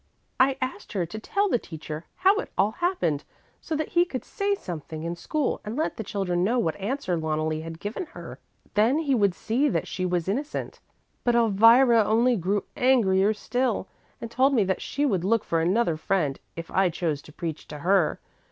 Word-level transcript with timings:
I 0.39 0.57
asked 0.61 0.89
to 0.93 1.05
tell 1.05 1.47
the 1.47 1.59
teacher 1.59 2.05
how 2.15 2.37
it 2.37 2.49
all 2.57 2.71
happened, 2.71 3.23
so 3.61 3.75
that 3.75 3.89
he 3.89 4.03
could 4.03 4.25
say 4.25 4.55
something 4.55 5.03
in 5.03 5.15
school 5.15 5.61
and 5.63 5.75
let 5.75 5.95
the 5.97 6.03
children 6.03 6.43
know 6.43 6.57
what 6.57 6.75
answer 6.77 7.15
Loneli 7.19 7.61
had 7.61 7.79
given 7.79 8.07
her. 8.13 8.39
Then 8.73 8.97
he 8.97 9.13
would 9.13 9.35
see 9.35 9.69
that 9.69 9.87
she 9.87 10.07
was 10.07 10.27
innocent. 10.27 10.79
But 11.23 11.35
Elvira 11.35 12.03
only 12.03 12.35
grew 12.35 12.63
angrier 12.75 13.31
still 13.35 13.87
and 14.19 14.31
told 14.31 14.55
me 14.55 14.63
that 14.63 14.81
she 14.81 15.05
would 15.05 15.23
look 15.23 15.43
for 15.43 15.61
another 15.61 15.97
friend, 15.97 16.39
if 16.55 16.71
I 16.71 16.89
chose 16.89 17.21
to 17.21 17.31
preach 17.31 17.67
to 17.67 17.77
her. 17.77 18.19